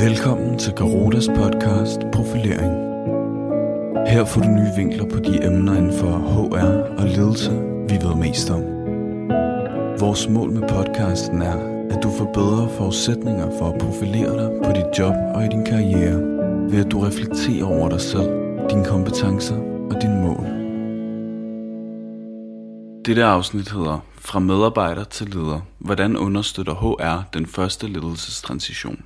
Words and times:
Velkommen 0.00 0.58
til 0.58 0.72
Garotas 0.72 1.28
podcast 1.28 2.00
Profilering. 2.12 2.72
Her 4.08 4.24
får 4.24 4.40
du 4.40 4.48
nye 4.48 4.72
vinkler 4.76 5.04
på 5.04 5.18
de 5.18 5.46
emner 5.46 5.76
inden 5.76 5.98
for 5.98 6.08
HR 6.08 7.00
og 7.00 7.08
ledelse, 7.08 7.50
vi 7.88 7.94
ved 8.04 8.14
mest 8.14 8.50
om. 8.50 8.62
Vores 10.00 10.28
mål 10.28 10.50
med 10.50 10.68
podcasten 10.68 11.42
er, 11.42 11.58
at 11.90 12.02
du 12.02 12.10
får 12.18 12.32
bedre 12.34 12.68
forudsætninger 12.76 13.58
for 13.58 13.72
at 13.72 13.78
profilere 13.80 14.32
dig 14.42 14.50
på 14.64 14.72
dit 14.72 14.98
job 14.98 15.14
og 15.34 15.44
i 15.44 15.48
din 15.48 15.64
karriere, 15.64 16.20
ved 16.70 16.84
at 16.84 16.92
du 16.92 17.00
reflekterer 17.00 17.64
over 17.64 17.88
dig 17.88 18.00
selv, 18.00 18.30
dine 18.70 18.84
kompetencer 18.84 19.56
og 19.90 20.02
dine 20.02 20.20
mål. 20.26 20.46
Dette 23.06 23.24
afsnit 23.24 23.70
hedder 23.70 24.04
Fra 24.14 24.38
medarbejder 24.38 25.04
til 25.04 25.26
leder. 25.26 25.60
Hvordan 25.78 26.16
understøtter 26.16 26.74
HR 26.74 27.28
den 27.34 27.46
første 27.46 27.86
ledelsestransition? 27.86 29.04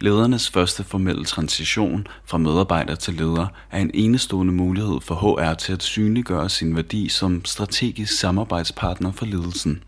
Ledernes 0.00 0.50
første 0.50 0.84
formelle 0.84 1.24
transition 1.24 2.06
fra 2.24 2.38
medarbejder 2.38 2.94
til 2.94 3.14
leder 3.14 3.46
er 3.70 3.78
en 3.78 3.90
enestående 3.94 4.52
mulighed 4.52 5.00
for 5.00 5.14
HR 5.14 5.54
til 5.54 5.72
at 5.72 5.82
synliggøre 5.82 6.48
sin 6.48 6.76
værdi 6.76 7.08
som 7.08 7.44
strategisk 7.44 8.18
samarbejdspartner 8.18 9.12
for 9.12 9.26
ledelsen. 9.26 9.82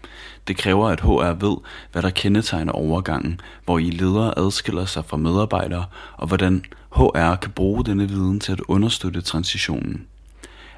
Det 0.46 0.56
kræver, 0.56 0.88
at 0.88 1.00
HR 1.00 1.46
ved, 1.46 1.56
hvad 1.92 2.02
der 2.02 2.10
kendetegner 2.10 2.72
overgangen, 2.72 3.40
hvor 3.64 3.78
I 3.78 3.90
ledere 3.90 4.38
adskiller 4.38 4.84
sig 4.84 5.04
fra 5.04 5.16
medarbejdere, 5.16 5.84
og 6.16 6.27
hvordan 6.27 6.64
HR 6.96 7.34
kan 7.34 7.50
bruge 7.50 7.84
denne 7.84 8.08
viden 8.08 8.40
til 8.40 8.52
at 8.52 8.60
understøtte 8.60 9.20
transitionen. 9.20 10.06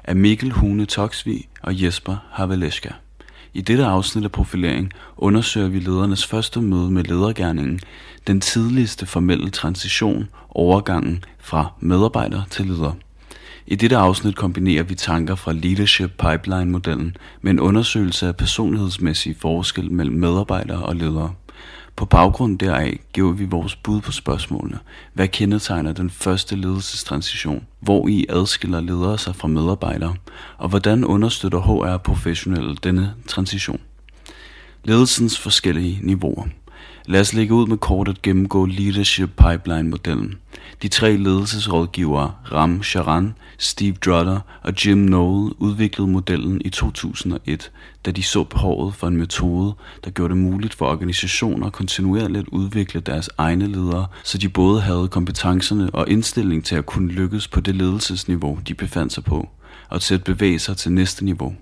Af 0.03 0.15
Mikkel 0.15 0.51
Hune 0.51 0.85
Toksvig 0.85 1.49
og 1.61 1.83
Jesper 1.83 2.17
Havaleska. 2.31 2.89
I 3.53 3.61
dette 3.61 3.85
afsnit 3.85 4.23
af 4.23 4.31
profilering 4.31 4.91
undersøger 5.17 5.67
vi 5.67 5.79
ledernes 5.79 6.25
første 6.25 6.61
møde 6.61 6.91
med 6.91 7.03
ledergærningen, 7.03 7.79
den 8.27 8.41
tidligste 8.41 9.05
formelle 9.05 9.49
transition, 9.49 10.29
overgangen 10.49 11.23
fra 11.39 11.73
medarbejder 11.79 12.41
til 12.49 12.65
leder. 12.65 12.93
I 13.67 13.75
dette 13.75 13.97
afsnit 13.97 14.35
kombinerer 14.35 14.83
vi 14.83 14.95
tanker 14.95 15.35
fra 15.35 15.53
Leadership 15.53 16.11
Pipeline-modellen 16.19 17.15
med 17.41 17.51
en 17.51 17.59
undersøgelse 17.59 18.27
af 18.27 18.35
personlighedsmæssige 18.35 19.35
forskel 19.39 19.91
mellem 19.91 20.15
medarbejdere 20.15 20.83
og 20.83 20.95
ledere. 20.95 21.33
På 21.95 22.05
baggrund 22.05 22.59
deraf 22.59 22.99
giver 23.13 23.31
vi 23.31 23.45
vores 23.45 23.75
bud 23.75 24.01
på 24.01 24.11
spørgsmålene. 24.11 24.79
Hvad 25.13 25.27
kendetegner 25.27 25.93
den 25.93 26.09
første 26.09 26.55
ledelsestransition? 26.55 27.65
Hvor 27.79 28.07
I 28.07 28.25
adskiller 28.29 28.81
ledere 28.81 29.17
sig 29.17 29.35
fra 29.35 29.47
medarbejdere? 29.47 30.15
Og 30.57 30.69
hvordan 30.69 31.05
understøtter 31.05 31.59
HR 31.59 31.97
professionelle 31.97 32.75
denne 32.75 33.13
transition? 33.27 33.79
Ledelsens 34.83 35.39
forskellige 35.39 35.99
niveauer. 36.03 36.45
Lad 37.05 37.21
os 37.21 37.33
lægge 37.33 37.53
ud 37.53 37.67
med 37.67 37.77
kort 37.77 38.07
at 38.07 38.21
gennemgå 38.21 38.65
Leadership 38.65 39.29
Pipeline-modellen. 39.37 40.35
De 40.81 40.87
tre 40.87 41.17
ledelsesrådgivere 41.17 42.31
Ram 42.51 42.83
Charan, 42.83 43.33
Steve 43.57 43.95
Drutter 44.05 44.39
og 44.63 44.85
Jim 44.85 44.97
Noel 44.97 45.51
udviklede 45.57 46.07
modellen 46.07 46.61
i 46.65 46.69
2001, 46.69 47.71
da 48.05 48.11
de 48.11 48.23
så 48.23 48.43
behovet 48.43 48.95
for 48.95 49.07
en 49.07 49.17
metode, 49.17 49.73
der 50.03 50.11
gjorde 50.11 50.33
det 50.33 50.41
muligt 50.41 50.73
for 50.73 50.85
organisationer 50.85 51.69
kontinuerligt 51.69 52.47
at 52.47 52.47
udvikle 52.47 53.01
deres 53.01 53.29
egne 53.37 53.67
ledere, 53.67 54.07
så 54.23 54.37
de 54.37 54.49
både 54.49 54.81
havde 54.81 55.07
kompetencerne 55.07 55.89
og 55.93 56.09
indstilling 56.09 56.65
til 56.65 56.75
at 56.75 56.85
kunne 56.85 57.11
lykkes 57.11 57.47
på 57.47 57.59
det 57.59 57.75
ledelsesniveau, 57.75 58.59
de 58.67 58.73
befandt 58.73 59.13
sig 59.13 59.23
på, 59.23 59.49
og 59.89 60.01
til 60.01 60.13
at 60.13 60.23
bevæge 60.23 60.59
sig 60.59 60.77
til 60.77 60.91
næste 60.91 61.25
niveau. 61.25 61.55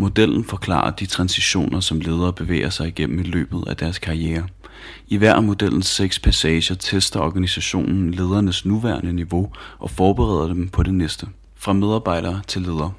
Modellen 0.00 0.44
forklarer 0.44 0.90
de 0.90 1.06
transitioner, 1.06 1.80
som 1.80 2.00
ledere 2.00 2.32
bevæger 2.32 2.70
sig 2.70 2.88
igennem 2.88 3.18
i 3.18 3.22
løbet 3.22 3.64
af 3.68 3.76
deres 3.76 3.98
karriere. 3.98 4.46
I 5.08 5.16
hver 5.16 5.34
af 5.34 5.42
modellens 5.42 5.86
seks 5.86 6.18
passager 6.18 6.74
tester 6.74 7.20
organisationen 7.20 8.14
ledernes 8.14 8.64
nuværende 8.64 9.12
niveau 9.12 9.52
og 9.78 9.90
forbereder 9.90 10.46
dem 10.46 10.68
på 10.68 10.82
det 10.82 10.94
næste. 10.94 11.26
Fra 11.56 11.72
medarbejdere 11.72 12.40
til 12.46 12.62
ledere. 12.62 12.92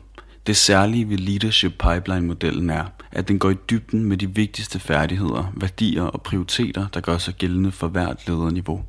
Det 0.47 0.57
særlige 0.57 1.09
ved 1.09 1.17
Leadership 1.17 1.71
Pipeline-modellen 1.71 2.69
er, 2.69 2.85
at 3.11 3.27
den 3.27 3.39
går 3.39 3.49
i 3.49 3.55
dybden 3.69 4.03
med 4.03 4.17
de 4.17 4.35
vigtigste 4.35 4.79
færdigheder, 4.79 5.53
værdier 5.55 6.03
og 6.03 6.21
prioriteter, 6.21 6.87
der 6.93 6.99
gør 6.99 7.17
sig 7.17 7.33
gældende 7.33 7.71
for 7.71 7.87
hvert 7.87 8.27
lederniveau. 8.27 8.83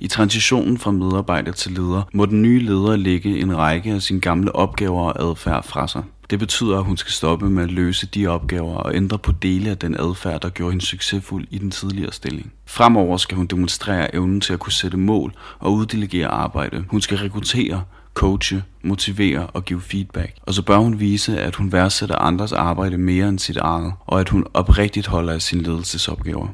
I 0.00 0.08
transitionen 0.08 0.78
fra 0.78 0.90
medarbejder 0.90 1.52
til 1.52 1.72
leder 1.72 2.02
må 2.12 2.26
den 2.26 2.42
nye 2.42 2.60
leder 2.60 2.96
lægge 2.96 3.40
en 3.40 3.56
række 3.56 3.92
af 3.92 4.02
sine 4.02 4.20
gamle 4.20 4.54
opgaver 4.54 5.02
og 5.02 5.30
adfærd 5.30 5.64
fra 5.64 5.88
sig. 5.88 6.02
Det 6.30 6.38
betyder, 6.38 6.78
at 6.78 6.84
hun 6.84 6.96
skal 6.96 7.12
stoppe 7.12 7.50
med 7.50 7.62
at 7.62 7.70
løse 7.70 8.06
de 8.06 8.26
opgaver 8.26 8.74
og 8.74 8.96
ændre 8.96 9.18
på 9.18 9.32
dele 9.32 9.70
af 9.70 9.78
den 9.78 9.96
adfærd, 10.00 10.40
der 10.40 10.48
gjorde 10.48 10.72
hende 10.72 10.84
succesfuld 10.84 11.46
i 11.50 11.58
den 11.58 11.70
tidligere 11.70 12.12
stilling. 12.12 12.52
Fremover 12.66 13.16
skal 13.16 13.36
hun 13.36 13.46
demonstrere 13.46 14.14
evnen 14.14 14.40
til 14.40 14.52
at 14.52 14.58
kunne 14.58 14.72
sætte 14.72 14.96
mål 14.96 15.34
og 15.58 15.72
uddelegere 15.72 16.28
arbejde. 16.28 16.84
Hun 16.88 17.00
skal 17.00 17.18
rekruttere, 17.18 17.82
coache, 18.14 18.62
motivere 18.82 19.46
og 19.46 19.64
give 19.64 19.80
feedback. 19.80 20.34
Og 20.42 20.54
så 20.54 20.62
bør 20.62 20.76
hun 20.76 21.00
vise, 21.00 21.40
at 21.40 21.54
hun 21.54 21.72
værdsætter 21.72 22.16
andres 22.16 22.52
arbejde 22.52 22.98
mere 22.98 23.28
end 23.28 23.38
sit 23.38 23.56
eget, 23.56 23.92
og 24.06 24.20
at 24.20 24.28
hun 24.28 24.46
oprigtigt 24.54 25.06
holder 25.06 25.32
af 25.32 25.42
sine 25.42 25.62
ledelsesopgaver. 25.62 26.48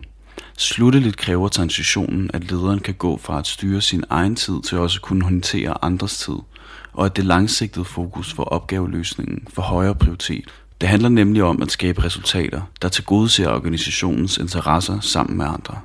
Slutteligt 0.57 1.17
kræver 1.17 1.49
transitionen, 1.49 2.31
at 2.35 2.51
lederen 2.51 2.79
kan 2.79 2.95
gå 2.95 3.19
fra 3.23 3.39
at 3.39 3.47
styre 3.47 3.81
sin 3.81 4.05
egen 4.11 4.37
tid 4.37 4.63
til 4.63 4.79
også 4.79 4.99
at 4.99 5.03
kunne 5.03 5.25
håndtere 5.25 5.85
andres 5.85 6.19
tid, 6.19 6.35
og 6.93 7.07
at 7.07 7.17
det 7.17 7.25
langsigtede 7.25 7.85
fokus 7.85 8.33
for 8.33 8.43
opgaveløsningen 8.43 9.47
får 9.55 9.63
højere 9.63 9.95
prioritet. 9.95 10.45
Det 10.81 10.89
handler 10.89 11.09
nemlig 11.09 11.43
om 11.43 11.63
at 11.63 11.71
skabe 11.71 12.05
resultater, 12.05 12.61
der 12.83 12.89
tilgodeser 12.89 13.51
organisationens 13.51 14.39
interesser 14.39 15.01
sammen 15.01 15.37
med 15.37 15.47
andre. 15.47 15.79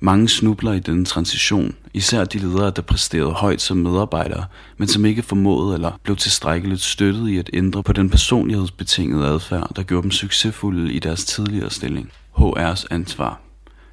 Mange 0.00 0.28
snubler 0.28 0.72
i 0.72 0.78
denne 0.78 1.04
transition, 1.04 1.74
især 1.94 2.24
de 2.24 2.38
ledere, 2.38 2.70
der 2.70 2.82
præsterede 2.82 3.32
højt 3.32 3.62
som 3.62 3.76
medarbejdere, 3.76 4.44
men 4.76 4.88
som 4.88 5.04
ikke 5.04 5.22
formåede 5.22 5.74
eller 5.74 5.92
blev 6.02 6.16
tilstrækkeligt 6.16 6.80
støttet 6.80 7.28
i 7.28 7.38
at 7.38 7.50
ændre 7.52 7.82
på 7.82 7.92
den 7.92 8.10
personlighedsbetingede 8.10 9.26
adfærd, 9.26 9.74
der 9.76 9.82
gjorde 9.82 10.02
dem 10.02 10.10
succesfulde 10.10 10.92
i 10.92 10.98
deres 10.98 11.24
tidligere 11.24 11.70
stilling. 11.70 12.10
HR's 12.38 12.84
ansvar. 12.90 13.40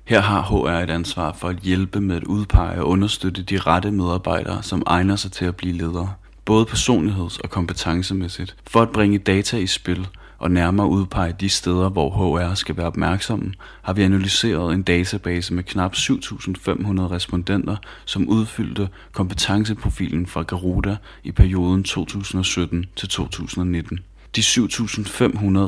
Her 0.06 0.22
har 0.22 0.42
HR 0.42 0.84
et 0.84 0.90
ansvar 0.90 1.34
for 1.34 1.50
at 1.50 1.58
hjælpe 1.58 2.02
med 2.02 2.16
at 2.16 2.24
udpege 2.24 2.82
og 2.82 2.88
understøtte 2.88 3.44
de 3.44 3.58
rette 3.58 3.92
medarbejdere, 3.92 4.64
som 4.64 4.84
egner 4.86 5.16
sig 5.16 5.32
til 5.32 5.46
at 5.46 5.56
blive 5.56 5.74
ledere, 5.74 6.14
både 6.46 6.66
personligheds- 6.66 7.40
og 7.44 7.50
kompetencemæssigt, 7.50 8.56
for 8.68 8.82
at 8.82 8.90
bringe 8.90 9.18
data 9.18 9.58
i 9.58 9.68
spil 9.68 10.08
og 10.38 10.52
nærmere 10.52 10.88
udpege 10.88 11.36
de 11.40 11.50
steder, 11.50 11.90
hvor 11.90 12.10
HR 12.10 12.54
skal 12.54 12.78
være 12.78 12.86
opmærksomme, 12.86 13.54
har 13.82 13.94
vi 13.94 14.02
analyseret 14.02 14.74
en 14.74 14.84
database 14.84 15.54
med 15.54 15.64
knap 15.64 15.96
7.500 15.96 16.02
respondenter, 17.12 17.76
som 18.06 18.30
udfyldte 18.30 18.90
kompetenceprofilen 19.12 20.28
fra 20.28 20.44
Garuda 20.44 20.98
i 21.24 21.32
perioden 21.32 21.84
2017 21.84 22.86
til 22.96 23.10
2019. 23.10 24.00
De 24.36 24.42
7.500 24.42 24.62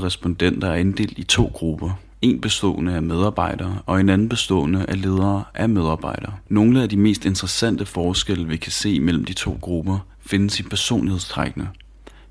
respondenter 0.03 0.67
er 0.67 0.75
inddelt 0.75 1.17
i 1.17 1.23
to 1.23 1.51
grupper 1.53 1.91
en 2.21 2.41
bestående 2.41 2.93
af 2.93 3.01
medarbejdere 3.01 3.79
og 3.85 3.99
en 3.99 4.09
anden 4.09 4.29
bestående 4.29 4.85
af 4.87 5.01
ledere 5.01 5.43
af 5.53 5.69
medarbejdere. 5.69 6.33
Nogle 6.49 6.81
af 6.81 6.89
de 6.89 6.97
mest 6.97 7.25
interessante 7.25 7.85
forskelle, 7.85 8.47
vi 8.47 8.57
kan 8.57 8.71
se 8.71 8.99
mellem 8.99 9.25
de 9.25 9.33
to 9.33 9.57
grupper, 9.61 9.99
findes 10.25 10.59
i 10.59 10.63
personlighedstrækkene. 10.63 11.69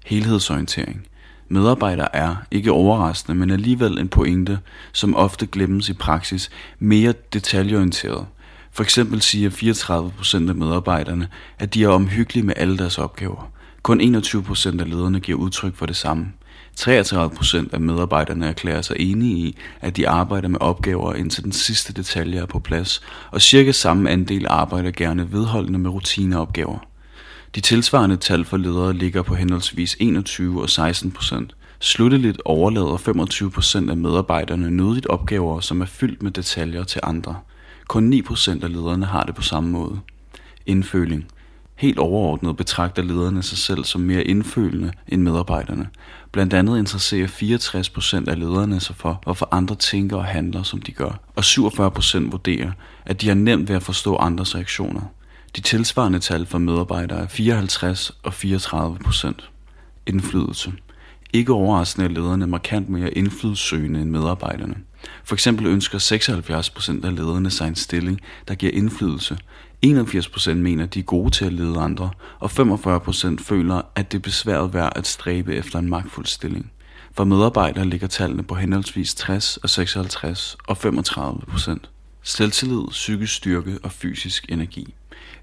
Helhedsorientering. 0.04 1.06
Medarbejdere 1.48 2.16
er, 2.16 2.36
ikke 2.50 2.72
overraskende, 2.72 3.38
men 3.38 3.50
alligevel 3.50 3.98
en 3.98 4.08
pointe, 4.08 4.58
som 4.92 5.16
ofte 5.16 5.46
glemmes 5.46 5.88
i 5.88 5.92
praksis, 5.92 6.50
mere 6.78 7.14
detaljeorienteret. 7.32 8.26
For 8.72 8.82
eksempel 8.82 9.22
siger 9.22 9.50
34% 9.50 10.48
af 10.48 10.54
medarbejderne, 10.54 11.28
at 11.58 11.74
de 11.74 11.84
er 11.84 11.88
omhyggelige 11.88 12.46
med 12.46 12.54
alle 12.56 12.78
deres 12.78 12.98
opgaver. 12.98 13.50
Kun 13.82 14.16
21% 14.16 14.80
af 14.80 14.90
lederne 14.90 15.20
giver 15.20 15.38
udtryk 15.38 15.76
for 15.76 15.86
det 15.86 15.96
samme. 15.96 16.26
33% 16.80 17.68
af 17.72 17.80
medarbejderne 17.80 18.46
erklærer 18.46 18.82
sig 18.82 18.96
enige 18.98 19.36
i, 19.36 19.56
at 19.80 19.96
de 19.96 20.08
arbejder 20.08 20.48
med 20.48 20.60
opgaver 20.60 21.14
indtil 21.14 21.44
den 21.44 21.52
sidste 21.52 21.92
detalje 21.92 22.38
er 22.38 22.46
på 22.46 22.58
plads, 22.58 23.00
og 23.30 23.42
cirka 23.42 23.72
samme 23.72 24.10
andel 24.10 24.46
arbejder 24.48 24.90
gerne 24.90 25.32
vedholdende 25.32 25.78
med 25.78 25.90
rutineopgaver. 25.90 26.78
De 27.54 27.60
tilsvarende 27.60 28.16
tal 28.16 28.44
for 28.44 28.56
ledere 28.56 28.92
ligger 28.92 29.22
på 29.22 29.34
henholdsvis 29.34 29.96
21 30.00 30.62
og 30.62 30.70
16 30.70 31.10
procent. 31.10 31.54
Slutteligt 31.80 32.42
overlader 32.44 32.96
25 32.96 33.50
procent 33.50 33.90
af 33.90 33.96
medarbejderne 33.96 34.70
nødigt 34.70 35.06
opgaver, 35.06 35.60
som 35.60 35.80
er 35.80 35.86
fyldt 35.86 36.22
med 36.22 36.30
detaljer 36.30 36.84
til 36.84 37.00
andre. 37.02 37.36
Kun 37.88 38.02
9 38.02 38.22
procent 38.22 38.64
af 38.64 38.72
lederne 38.72 39.06
har 39.06 39.22
det 39.22 39.34
på 39.34 39.42
samme 39.42 39.70
måde. 39.70 40.00
Indføling. 40.66 41.26
Helt 41.74 41.98
overordnet 41.98 42.56
betragter 42.56 43.02
lederne 43.02 43.42
sig 43.42 43.58
selv 43.58 43.84
som 43.84 44.00
mere 44.00 44.24
indfølende 44.24 44.92
end 45.08 45.22
medarbejderne. 45.22 45.88
Blandt 46.34 46.54
andet 46.54 46.78
interesserer 46.78 47.26
64% 47.26 48.30
af 48.30 48.38
lederne 48.38 48.80
sig 48.80 48.96
for, 48.96 49.20
hvorfor 49.22 49.48
andre 49.50 49.74
tænker 49.74 50.16
og 50.16 50.24
handler, 50.24 50.62
som 50.62 50.82
de 50.82 50.92
gør. 50.92 51.20
Og 51.36 51.44
47% 51.44 52.30
vurderer, 52.30 52.72
at 53.06 53.20
de 53.20 53.28
har 53.28 53.34
nemt 53.34 53.68
ved 53.68 53.76
at 53.76 53.82
forstå 53.82 54.16
andres 54.16 54.54
reaktioner. 54.54 55.00
De 55.56 55.60
tilsvarende 55.60 56.18
tal 56.18 56.46
for 56.46 56.58
medarbejdere 56.58 57.18
er 57.18 57.26
54 57.26 58.12
og 58.22 58.32
34%. 58.32 59.32
Indflydelse. 60.06 60.72
Ikke 61.32 61.52
overraskende 61.52 62.04
er 62.04 62.10
lederne 62.10 62.46
markant 62.46 62.88
mere 62.88 63.10
indflydelsesøgende 63.10 64.00
end 64.00 64.10
medarbejderne. 64.10 64.76
For 65.24 65.34
eksempel 65.34 65.66
ønsker 65.66 65.98
76% 65.98 67.06
af 67.06 67.16
lederne 67.16 67.50
sig 67.50 67.68
en 67.68 67.74
stilling, 67.74 68.20
der 68.48 68.54
giver 68.54 68.72
indflydelse. 68.72 69.38
81% 69.84 70.54
mener, 70.54 70.86
de 70.86 70.98
er 70.98 71.02
gode 71.02 71.30
til 71.30 71.44
at 71.44 71.52
lede 71.52 71.78
andre, 71.78 72.10
og 72.38 72.50
45% 72.50 73.36
føler, 73.38 73.82
at 73.94 74.12
det 74.12 74.18
er 74.18 74.22
besværet 74.22 74.74
værd 74.74 74.92
at 74.96 75.06
stræbe 75.06 75.54
efter 75.54 75.78
en 75.78 75.88
magtfuld 75.88 76.26
stilling. 76.26 76.70
For 77.12 77.24
medarbejdere 77.24 77.84
ligger 77.84 78.06
tallene 78.06 78.42
på 78.42 78.54
henholdsvis 78.54 79.14
60 79.14 79.56
og 79.56 79.70
56 79.70 80.56
og 80.66 80.76
35%. 80.76 81.78
Selvtillid, 82.22 82.82
psykisk 82.90 83.34
styrke 83.34 83.78
og 83.82 83.92
fysisk 83.92 84.46
energi. 84.48 84.94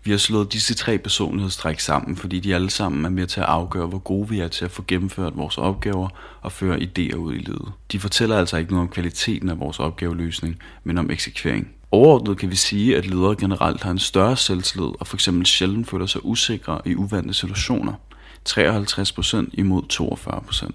Vi 0.03 0.11
har 0.11 0.17
slået 0.17 0.53
disse 0.53 0.73
tre 0.73 0.97
personlighedstræk 0.97 1.79
sammen, 1.79 2.15
fordi 2.15 2.39
de 2.39 2.55
alle 2.55 2.69
sammen 2.69 3.05
er 3.05 3.09
med 3.09 3.27
til 3.27 3.39
at 3.39 3.45
afgøre, 3.45 3.88
hvor 3.88 3.99
gode 3.99 4.29
vi 4.29 4.39
er 4.39 4.47
til 4.47 4.65
at 4.65 4.71
få 4.71 4.83
gennemført 4.88 5.38
vores 5.38 5.57
opgaver 5.57 6.09
og 6.41 6.51
føre 6.51 6.77
idéer 6.77 7.15
ud 7.15 7.33
i 7.33 7.38
livet. 7.38 7.71
De 7.91 7.99
fortæller 7.99 8.38
altså 8.38 8.57
ikke 8.57 8.71
noget 8.71 8.88
om 8.88 8.93
kvaliteten 8.93 9.49
af 9.49 9.59
vores 9.59 9.79
opgaveløsning, 9.79 10.59
men 10.83 10.97
om 10.97 11.11
eksekvering. 11.11 11.67
Overordnet 11.93 12.38
kan 12.38 12.51
vi 12.51 12.55
sige, 12.55 12.97
at 12.97 13.05
ledere 13.05 13.35
generelt 13.35 13.83
har 13.83 13.91
en 13.91 13.99
større 13.99 14.38
selvtillid 14.38 14.89
og 14.99 15.07
for 15.07 15.17
eksempel 15.17 15.45
sjældent 15.45 15.89
føler 15.89 16.05
sig 16.05 16.25
usikre 16.25 16.81
i 16.85 16.95
uvante 16.95 17.33
situationer. 17.33 17.93
53% 18.49 19.49
imod 19.53 19.83
42%. 19.93 20.71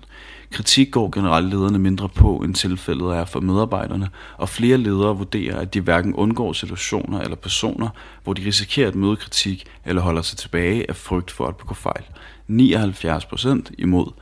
Kritik 0.51 0.91
går 0.91 1.11
generelt 1.11 1.51
lederne 1.51 1.79
mindre 1.79 2.09
på, 2.09 2.37
end 2.37 2.55
tilfældet 2.55 3.17
er 3.17 3.25
for 3.25 3.41
medarbejderne, 3.41 4.09
og 4.37 4.49
flere 4.49 4.77
ledere 4.77 5.17
vurderer, 5.17 5.61
at 5.61 5.75
de 5.75 5.81
hverken 5.81 6.15
undgår 6.15 6.53
situationer 6.53 7.21
eller 7.21 7.37
personer, 7.37 7.89
hvor 8.25 8.33
de 8.33 8.47
risikerer 8.47 8.89
at 8.89 8.95
møde 8.95 9.17
kritik 9.17 9.65
eller 9.85 10.03
holder 10.03 10.23
sig 10.23 10.39
tilbage 10.39 10.89
af 10.89 10.97
frygt 10.97 11.31
for 11.31 11.47
at 11.47 11.57
begå 11.57 11.75
fejl. 11.75 12.05
79% 12.51 13.71
imod 13.79 14.13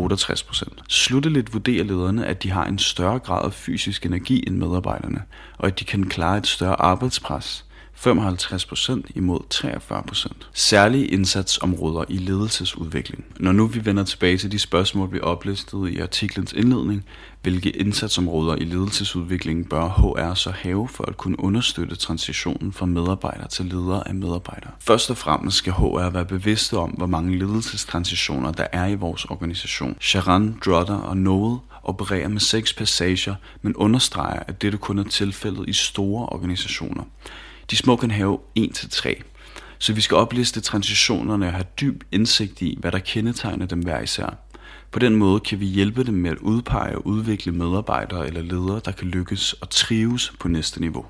68 0.00 0.64
Slutteligt 0.88 1.52
vurderer 1.52 1.84
lederne, 1.84 2.26
at 2.26 2.42
de 2.42 2.50
har 2.50 2.64
en 2.64 2.78
større 2.78 3.18
grad 3.18 3.44
af 3.44 3.52
fysisk 3.52 4.06
energi 4.06 4.44
end 4.46 4.56
medarbejderne, 4.56 5.22
og 5.58 5.66
at 5.66 5.80
de 5.80 5.84
kan 5.84 6.08
klare 6.08 6.38
et 6.38 6.46
større 6.46 6.80
arbejdspres. 6.80 7.64
55% 8.06 9.02
imod 9.14 9.40
43%. 9.54 10.32
Særlige 10.52 11.06
indsatsområder 11.06 12.04
i 12.08 12.16
ledelsesudvikling. 12.16 13.24
Når 13.40 13.52
nu 13.52 13.66
vi 13.66 13.84
vender 13.84 14.04
tilbage 14.04 14.38
til 14.38 14.52
de 14.52 14.58
spørgsmål, 14.58 15.12
vi 15.12 15.20
oplistede 15.20 15.92
i 15.92 15.98
artiklens 15.98 16.52
indledning, 16.52 17.04
hvilke 17.42 17.70
indsatsområder 17.70 18.56
i 18.56 18.64
ledelsesudviklingen 18.64 19.64
bør 19.64 19.88
HR 19.88 20.34
så 20.34 20.50
have 20.50 20.88
for 20.88 21.04
at 21.04 21.16
kunne 21.16 21.40
understøtte 21.40 21.96
transitionen 21.96 22.72
fra 22.72 22.86
medarbejder 22.86 23.46
til 23.46 23.64
leder 23.64 24.02
af 24.02 24.14
medarbejdere? 24.14 24.70
Først 24.80 25.10
og 25.10 25.16
fremmest 25.16 25.56
skal 25.56 25.72
HR 25.72 26.10
være 26.10 26.26
bevidste 26.26 26.76
om, 26.76 26.90
hvor 26.90 27.06
mange 27.06 27.38
ledelsestransitioner 27.38 28.52
der 28.52 28.66
er 28.72 28.86
i 28.86 28.94
vores 28.94 29.24
organisation. 29.24 29.96
Sharon, 30.00 30.58
Drutter 30.64 30.98
og 30.98 31.16
Noel 31.16 31.58
opererer 31.82 32.28
med 32.28 32.40
seks 32.40 32.72
passager, 32.72 33.34
men 33.62 33.76
understreger, 33.76 34.42
at 34.48 34.62
dette 34.62 34.78
kun 34.78 34.98
er 34.98 35.04
tilfældet 35.04 35.68
i 35.68 35.72
store 35.72 36.26
organisationer. 36.26 37.04
De 37.70 37.76
små 37.76 37.96
kan 37.96 38.10
have 38.10 38.38
1-3. 38.58 39.22
Så 39.78 39.92
vi 39.92 40.00
skal 40.00 40.16
opliste 40.16 40.60
transitionerne 40.60 41.46
og 41.46 41.52
have 41.52 41.64
dyb 41.80 42.04
indsigt 42.12 42.62
i, 42.62 42.76
hvad 42.80 42.92
der 42.92 42.98
kendetegner 42.98 43.66
dem 43.66 43.80
hver 43.80 44.00
især. 44.00 44.38
På 44.90 44.98
den 44.98 45.16
måde 45.16 45.40
kan 45.40 45.60
vi 45.60 45.66
hjælpe 45.66 46.04
dem 46.04 46.14
med 46.14 46.30
at 46.30 46.38
udpege 46.38 46.94
og 46.94 47.06
udvikle 47.06 47.52
medarbejdere 47.52 48.26
eller 48.26 48.42
ledere, 48.42 48.80
der 48.84 48.92
kan 48.92 49.08
lykkes 49.08 49.52
og 49.52 49.70
trives 49.70 50.32
på 50.40 50.48
næste 50.48 50.80
niveau. 50.80 51.06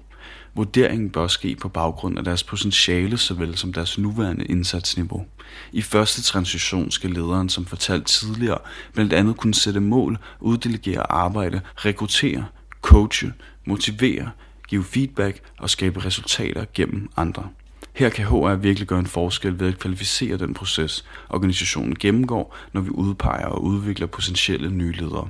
Vurderingen 0.54 1.10
bør 1.10 1.26
ske 1.26 1.56
på 1.56 1.68
baggrund 1.68 2.18
af 2.18 2.24
deres 2.24 2.44
potentiale 2.44 3.18
såvel 3.18 3.56
som 3.56 3.72
deres 3.72 3.98
nuværende 3.98 4.44
indsatsniveau. 4.44 5.26
I 5.72 5.82
første 5.82 6.22
transition 6.22 6.90
skal 6.90 7.10
lederen, 7.10 7.48
som 7.48 7.66
fortalt 7.66 8.06
tidligere, 8.06 8.58
blandt 8.92 9.12
andet 9.12 9.36
kunne 9.36 9.54
sætte 9.54 9.80
mål, 9.80 10.18
uddelegere 10.40 11.12
arbejde, 11.12 11.60
rekruttere, 11.76 12.46
coache, 12.82 13.32
motivere, 13.64 14.30
give 14.70 14.84
feedback 14.84 15.40
og 15.58 15.70
skabe 15.70 16.04
resultater 16.04 16.64
gennem 16.74 17.08
andre. 17.16 17.48
Her 17.92 18.08
kan 18.08 18.26
HR 18.26 18.54
virkelig 18.54 18.88
gøre 18.88 18.98
en 18.98 19.06
forskel 19.06 19.60
ved 19.60 19.68
at 19.68 19.78
kvalificere 19.78 20.36
den 20.36 20.54
proces, 20.54 21.04
organisationen 21.28 21.94
gennemgår, 21.98 22.56
når 22.72 22.80
vi 22.80 22.90
udpeger 22.90 23.46
og 23.46 23.64
udvikler 23.64 24.06
potentielle 24.06 24.70
nye 24.70 24.92
ledere. 24.92 25.28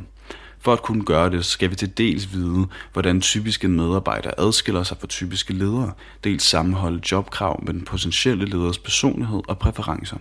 For 0.60 0.72
at 0.72 0.82
kunne 0.82 1.04
gøre 1.04 1.30
det, 1.30 1.44
skal 1.44 1.70
vi 1.70 1.74
til 1.74 1.98
dels 1.98 2.32
vide, 2.32 2.66
hvordan 2.92 3.20
typiske 3.20 3.68
medarbejdere 3.68 4.40
adskiller 4.40 4.82
sig 4.82 4.96
fra 5.00 5.06
typiske 5.06 5.52
ledere, 5.52 5.92
dels 6.24 6.44
sammenholde 6.44 7.00
jobkrav 7.12 7.62
med 7.66 7.74
den 7.74 7.84
potentielle 7.84 8.44
leders 8.44 8.78
personlighed 8.78 9.40
og 9.48 9.58
præferencer. 9.58 10.16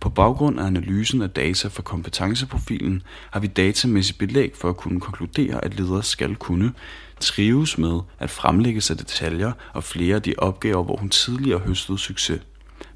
På 0.00 0.08
baggrund 0.08 0.60
af 0.60 0.66
analysen 0.66 1.22
af 1.22 1.30
data 1.30 1.68
for 1.68 1.82
kompetenceprofilen 1.82 3.02
har 3.30 3.40
vi 3.40 3.46
datamæssigt 3.46 4.18
belæg 4.18 4.52
for 4.56 4.68
at 4.68 4.76
kunne 4.76 5.00
konkludere, 5.00 5.64
at 5.64 5.78
ledere 5.78 6.02
skal 6.02 6.36
kunne 6.36 6.72
trives 7.20 7.78
med 7.78 8.00
at 8.18 8.30
fremlægge 8.30 8.80
sig 8.80 8.98
detaljer 8.98 9.52
og 9.72 9.84
flere 9.84 10.16
af 10.16 10.22
de 10.22 10.34
opgaver, 10.38 10.84
hvor 10.84 10.96
hun 10.96 11.08
tidligere 11.08 11.58
høstede 11.58 11.98
succes. 11.98 12.40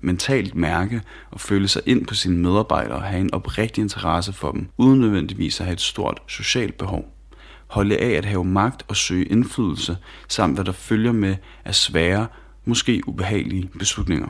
Mentalt 0.01 0.55
mærke 0.55 1.03
og 1.31 1.41
føle 1.41 1.69
sig 1.69 1.83
ind 1.87 2.07
på 2.07 2.15
sine 2.15 2.39
medarbejdere 2.39 2.97
og 2.97 3.03
have 3.03 3.21
en 3.21 3.35
oprigtig 3.35 3.83
interesse 3.83 4.33
for 4.33 4.53
dem, 4.53 4.69
uden 4.79 5.01
nødvendigvis 5.01 5.61
at 5.61 5.67
have 5.67 5.73
et 5.73 5.81
stort 5.81 6.21
socialt 6.27 6.79
behov. 6.79 7.05
Holde 7.67 7.99
af 7.99 8.11
at 8.11 8.25
have 8.25 8.45
magt 8.45 8.85
og 8.89 8.97
søge 8.97 9.25
indflydelse, 9.25 9.97
samt 10.29 10.55
hvad 10.55 10.65
der 10.65 10.73
følger 10.73 11.13
med 11.13 11.37
af 11.65 11.75
svære, 11.75 12.27
måske 12.65 13.03
ubehagelige 13.07 13.71
beslutninger 13.79 14.29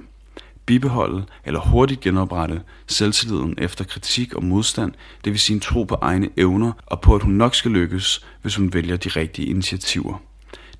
bibeholde 0.66 1.24
eller 1.44 1.60
hurtigt 1.60 2.00
genoprette 2.00 2.62
selvtilliden 2.86 3.54
efter 3.58 3.84
kritik 3.84 4.34
og 4.34 4.44
modstand, 4.44 4.92
det 5.24 5.32
vil 5.32 5.40
sige 5.40 5.54
en 5.54 5.60
tro 5.60 5.84
på 5.84 5.98
egne 6.00 6.28
evner 6.36 6.72
og 6.86 7.00
på, 7.00 7.14
at 7.14 7.22
hun 7.22 7.32
nok 7.32 7.54
skal 7.54 7.70
lykkes, 7.70 8.26
hvis 8.42 8.56
hun 8.56 8.72
vælger 8.72 8.96
de 8.96 9.08
rigtige 9.08 9.48
initiativer. 9.48 10.22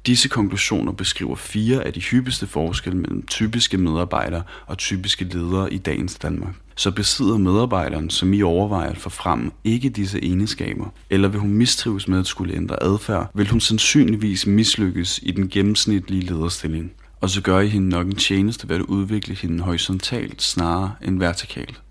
Disse 0.06 0.29
konklusioner 0.29 0.93
beskriver 0.93 1.35
fire 1.35 1.85
af 1.85 1.93
de 1.93 2.01
hyppigste 2.01 2.47
forskelle 2.47 2.99
mellem 2.99 3.27
typiske 3.27 3.79
medarbejdere 3.79 4.43
og 4.67 4.79
typiske 4.79 5.25
ledere 5.25 5.73
i 5.73 5.79
dagens 5.79 6.15
Danmark. 6.15 6.55
Så 6.77 6.91
besidder 6.91 7.39
medarbejderen, 7.39 8.11
som 8.11 8.33
I 8.33 8.43
overvejer 8.43 8.91
at 8.91 8.99
få 8.99 9.11
frem, 9.11 9.53
ikke 9.65 9.89
disse 9.89 10.19
egenskaber, 10.23 10.87
eller 11.11 11.29
vil 11.29 11.41
hun 11.41 11.55
mistrives 11.55 12.09
med 12.09 12.19
at 12.19 12.27
skulle 12.27 12.55
ændre 12.55 12.83
adfærd, 12.83 13.31
vil 13.35 13.51
hun 13.51 13.61
sandsynligvis 13.61 14.47
mislykkes 14.47 15.21
i 15.23 15.31
den 15.31 15.49
gennemsnitlige 15.49 16.23
lederstilling 16.23 16.93
og 17.25 17.31
så 17.31 17.43
gør 17.43 17.61
I 17.61 17.69
hende 17.69 17.89
nok 17.89 18.06
en 18.06 18.17
tjeneste 18.17 18.69
ved 18.69 18.77
at 18.77 18.83
udvikle 18.83 19.35
hende 19.35 19.62
horisontalt 19.62 20.43
snarere 20.43 20.93
end 21.03 21.19
vertikalt. 21.19 21.83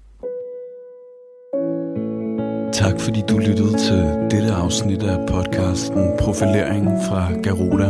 Tak 2.73 2.99
fordi 2.99 3.21
du 3.29 3.37
lyttede 3.37 3.77
til 3.77 4.27
dette 4.31 4.51
afsnit 4.51 5.03
af 5.03 5.27
podcasten 5.27 6.07
Profilering 6.19 6.87
fra 7.07 7.31
Garuda. 7.43 7.89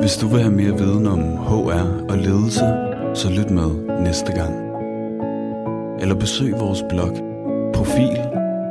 Hvis 0.00 0.16
du 0.16 0.28
vil 0.28 0.40
have 0.40 0.54
mere 0.54 0.78
viden 0.78 1.06
om 1.06 1.20
HR 1.20 2.10
og 2.10 2.18
ledelse, 2.18 2.64
så 3.14 3.30
lyt 3.30 3.50
med 3.50 4.00
næste 4.02 4.32
gang. 4.32 4.54
Eller 6.00 6.14
besøg 6.14 6.52
vores 6.52 6.82
blog 6.90 7.16
Profil 7.74 8.18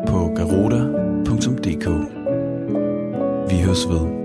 på 0.08 0.32
garuda.dk. 0.36 1.88
Vi 3.52 3.64
høres 3.64 3.88
ved. 3.90 4.23